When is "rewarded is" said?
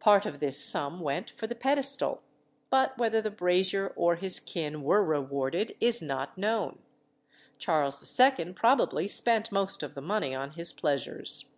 5.04-6.00